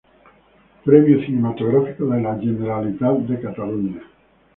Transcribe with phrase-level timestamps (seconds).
[0.83, 4.01] Premio Cinematográfico de la Generalitat de Cataluña.